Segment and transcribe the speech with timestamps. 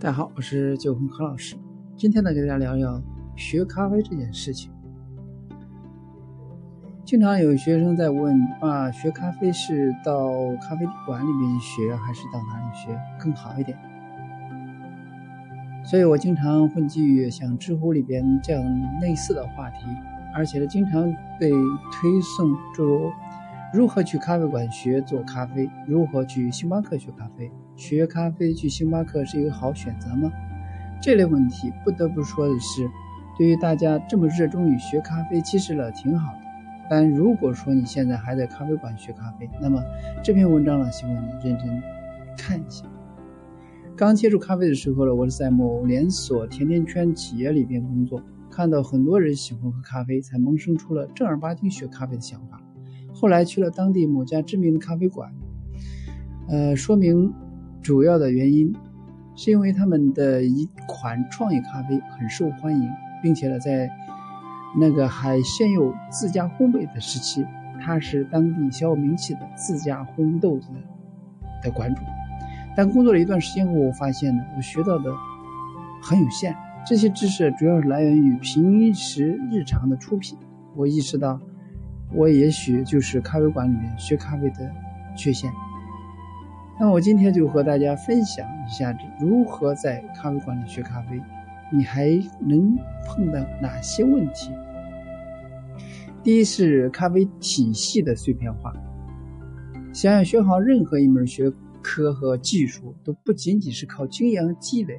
[0.00, 1.56] 大家好，我是九红何老师。
[1.96, 3.02] 今天呢，给大家聊聊
[3.34, 4.70] 学咖啡这件事情。
[7.04, 10.28] 经常有学生在问啊，学咖啡是到
[10.62, 13.76] 咖啡馆里面学，还是到哪里学更好一点？
[15.84, 18.62] 所以我经常会基于像知乎里边这样
[19.00, 19.78] 类似的话题，
[20.32, 23.10] 而且呢，经常被推送诸如
[23.70, 27.50] 如何去咖啡馆学做咖啡，如何去星巴克学咖啡。
[27.76, 30.32] 学咖啡去星巴克是一个好选择吗？
[31.02, 32.88] 这类问题不得不说的是，
[33.36, 36.40] 对于大家这么热衷于学咖啡，其实呢挺好的。
[36.88, 39.82] 但如果说你现在还在咖啡馆学咖啡，那么
[40.24, 41.82] 这篇文章呢，希望你认真
[42.38, 42.86] 看一下。
[43.94, 52.58] 刚接触咖啡的时候呢，我是在某连锁甜甜圈企业里边工作，看到很多人喜欢喝咖啡，才萌生出了正儿八经学咖啡的想法。
[53.18, 55.32] 后来去了当地某家知名的咖啡馆，
[56.48, 57.34] 呃，说明。
[57.80, 58.74] 主要的原因
[59.34, 62.90] 是因为他们的一款创意咖啡很受欢迎，
[63.22, 63.88] 并且呢，在
[64.76, 67.46] 那个还鲜有自家烘焙的时期，
[67.80, 70.68] 他是当地小有名气的自家烘豆子
[71.62, 72.02] 的馆主。
[72.76, 75.10] 但工作了一段时间后，我发现呢，我学到的
[76.02, 80.36] 很有限，这些知识主要是来源于平时日常的出品。
[80.74, 81.40] 我意识到，
[82.12, 84.70] 我也许就是咖啡馆里面学咖啡的
[85.16, 85.50] 缺陷。
[86.80, 91.20] 那我今天就和大家分享一下如何在咖啡馆里学咖啡，
[91.72, 92.08] 你还
[92.40, 94.50] 能碰到哪些问题？
[96.22, 98.72] 第一是咖啡体系的碎片化。
[99.92, 101.50] 想要学好任何一门学
[101.82, 104.98] 科和技术，都不仅仅是靠经验积累，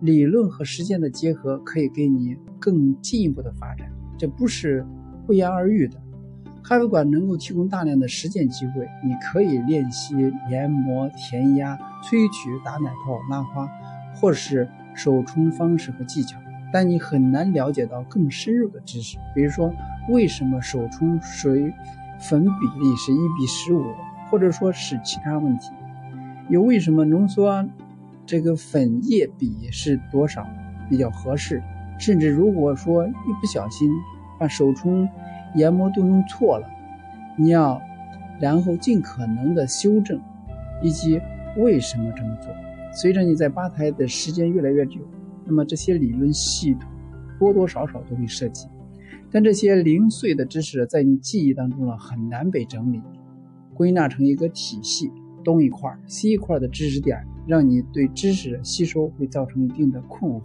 [0.00, 4.86] 理论和实践的结合可以给你更进一步的发展，这不是
[5.26, 6.00] 不言而喻的。
[6.68, 10.16] 咖啡馆能够提供大量的实践机会，你可以练习
[10.50, 13.68] 研磨、填压、萃取、打奶泡、拉花，
[14.16, 16.40] 或是手冲方式和技巧，
[16.72, 19.72] 但你很难了解到更深入的知识，比如说
[20.08, 21.72] 为什么手冲水
[22.18, 23.84] 粉比例是一比十五，
[24.28, 25.70] 或者说是其他问题，
[26.48, 27.64] 又为什么浓缩
[28.26, 30.44] 这个粉液比是多少
[30.90, 31.62] 比较合适，
[31.96, 33.88] 甚至如果说一不小心
[34.36, 35.08] 把手冲
[35.56, 36.68] 研磨都弄错了，
[37.36, 37.82] 你要
[38.38, 40.20] 然后尽可能的修正，
[40.82, 41.20] 以及
[41.56, 42.54] 为什么这么做。
[42.92, 45.00] 随着你在吧台的时间越来越久，
[45.44, 46.88] 那么这些理论系统
[47.38, 48.68] 多多少少都会涉及，
[49.30, 53.02] 但这些零碎的知识在你记忆当中呢很难被整理
[53.74, 55.10] 归纳成一个体系。
[55.44, 60.42] 东一块西一块的知识点，让你对知识吸收会造成一定的困惑。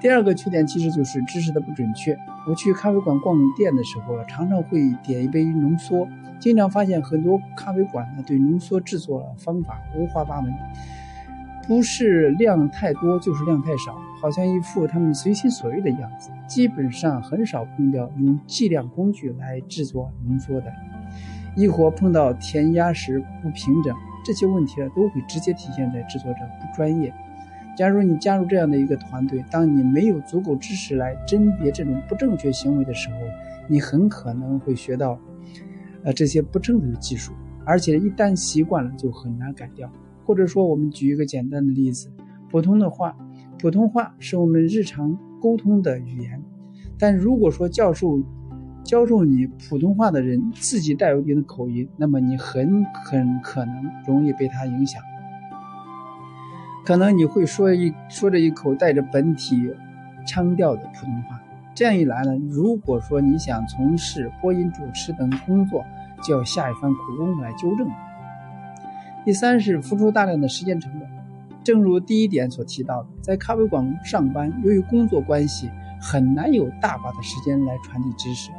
[0.00, 2.16] 第二个缺点其实就是知识的不准确。
[2.50, 6.08] 我去咖啡馆逛店的时候，常常会点一杯浓缩，
[6.40, 10.52] 经常发现很多咖啡馆呢对浓缩制作方法五花八门，
[11.68, 16.30] 不是量太多就是量太少，好像一副他们随心所欲的样子。
[16.48, 20.72] 基本上很少碰到用计量工具来制作浓缩的，
[21.54, 23.94] 亦或碰到填压时不平整，
[24.24, 27.14] 这些问题呢都会直接体现在制作者不专业。
[27.80, 33.16] 假如你加入这样的一个团队，当你没有足够知识来甄别这种不正确行为的时候，
[33.68, 35.18] 你很可能会学到，
[36.04, 37.32] 呃，这些不正确的技术，
[37.64, 39.90] 而且一旦习惯了就很难改掉。
[40.26, 42.10] 或者说，我们举一个简单的例子，
[42.50, 43.16] 普通的话，
[43.58, 46.38] 普通话是我们日常沟通的语言，
[46.98, 48.22] 但如果说教授
[48.84, 53.74] 教授你普通话的人自己带有一定的口音，那么你很很可能
[54.06, 55.02] 容易被他影响。
[56.90, 59.72] 可能你会说一说着一口带着本体
[60.26, 61.40] 腔调的普通话，
[61.72, 65.86] 这样一来呢，如果说你想从事播音主持等工作，
[66.20, 67.88] 就要下一番苦功来纠正。
[69.24, 71.08] 第三是付出大量的时间成本，
[71.62, 78.50] 正如第一点所提到的，在咖啡馆上班，由于工作关系，很难有大把的时间来传递知识，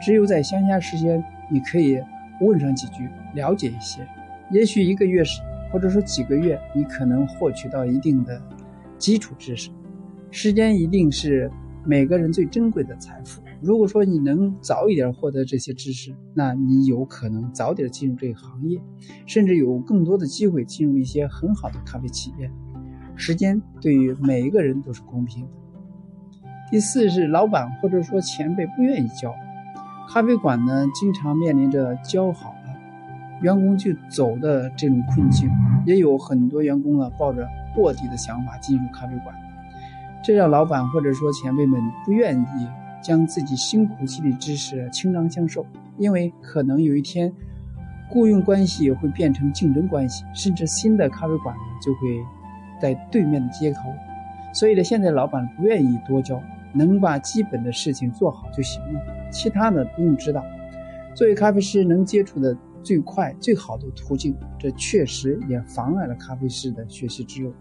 [0.00, 2.00] 只有在闲暇时间，你可以
[2.40, 4.06] 问上几句，了解一些，
[4.48, 5.42] 也许一个月是。
[5.70, 8.40] 或者说几个月，你可能获取到一定的
[8.98, 9.70] 基础知识。
[10.30, 11.50] 时间一定是
[11.84, 13.42] 每个人最珍贵的财富。
[13.60, 18.80] 如果说你能早一点获得这些知识，那你有可能早点进入这个行业，
[19.26, 22.50] 甚至有更多的机会进入一些很好的咖啡企业。
[23.16, 25.50] 时间对于每一个人都是公平的。
[26.70, 29.34] 第四是老板或者说前辈不愿意教，
[30.08, 32.54] 咖啡馆呢经常面临着教好。
[33.42, 35.50] 员工就走的这种困境，
[35.86, 37.46] 也有很多员工呢抱着
[37.76, 39.34] 卧底的想法进入咖啡馆，
[40.22, 42.68] 这让老板或者说前辈们不愿意
[43.02, 45.64] 将自己辛苦积累知识倾囊相授，
[45.96, 47.32] 因为可能有一天
[48.10, 52.00] 雇佣关系会变成竞争关系，甚至新的咖啡馆呢就会
[52.80, 53.90] 在对面的街头，
[54.52, 56.42] 所以呢，现在老板不愿意多教，
[56.74, 59.00] 能把基本的事情做好就行了，
[59.30, 60.44] 其他的不用知道。
[61.14, 67.52] 作为咖啡师，能接触的最快、最好的途径，这确实也妨碍了咖啡师的学习之路。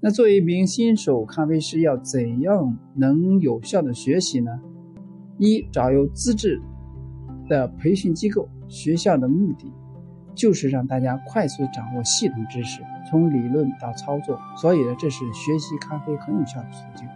[0.00, 4.60] 那作为一名新手咖啡师，要怎样能有效的学习呢？
[5.38, 6.60] 一，找有资质
[7.48, 9.72] 的培训机构，学校的目的
[10.34, 12.80] 就是让大家快速掌握系统知识，
[13.10, 14.38] 从理论到操作。
[14.56, 17.06] 所以呢，这是学习咖啡很有效的途径。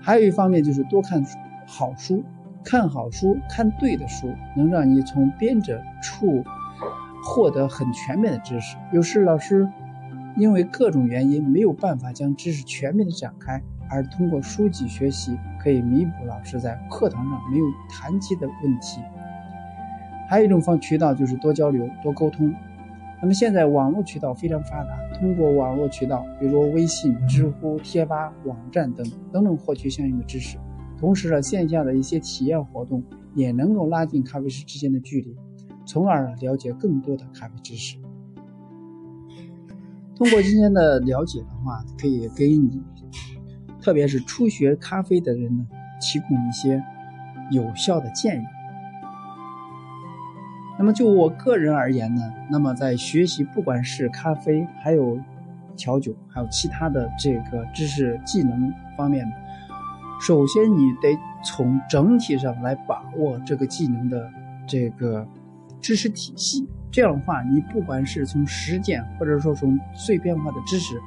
[0.00, 1.24] 还有一方面就是多看
[1.66, 2.22] 好书。
[2.64, 6.44] 看好书，看对的书，能让你从编者处
[7.24, 8.76] 获得很全面的知识。
[8.92, 9.68] 有时老师
[10.36, 19.00] 因为各种原因没有办法将知识全面的展开，而通过书籍学习可以弥补老师在课堂上没有谈及的问题。
[20.28, 22.54] 还有一种方渠道就是多交流、多沟通。
[23.20, 30.56] 那么现在网络渠道非常发达，通过网络渠道，比如微信、知乎、贴吧、网站等，都能获取相应的知识。
[31.00, 33.02] 同时呢，线下的一些体验活动
[33.34, 35.34] 也能够拉近咖啡师之间的距离，
[35.86, 37.96] 从而了解更多的咖啡知识。
[40.14, 42.82] 通过今天的了解的话，可以给你，
[43.80, 45.66] 特别是初学咖啡的人呢，
[46.02, 46.84] 提供一些
[47.50, 48.44] 有效的建议。
[50.78, 55.18] 那么就我个人而言呢，那么在学习不管是咖啡，还有
[55.76, 59.26] 调酒，还有其他的这个知识技能方面。
[60.20, 64.30] 首先，你得从整体上来把握这个技能的
[64.68, 65.26] 这个
[65.80, 66.68] 知识体系。
[66.90, 71.00] 这样的话，你不管是从实践，或者说从碎片化的知识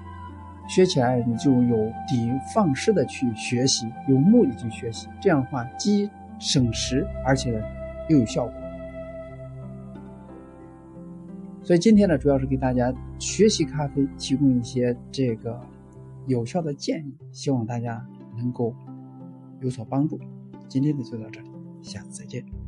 [0.68, 5.08] 学起来，你就有底放矢的去学习，有目的去学习。
[5.22, 7.64] 这样的话，既省时，而且
[8.10, 8.54] 又有效果。
[11.62, 15.62] 所以今天呢，主要是给大家学习咖啡提供一些这个
[16.26, 18.04] 有效的建议，希望大家
[18.36, 18.74] 能够。
[19.64, 20.20] 有所帮助。
[20.68, 21.50] 今天的就到这里，
[21.82, 22.63] 下次再见。